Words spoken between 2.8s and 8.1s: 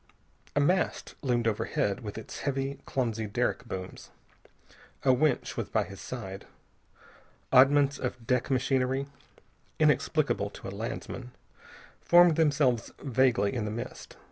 clumsy derrick booms. A winch was by his side. Oddments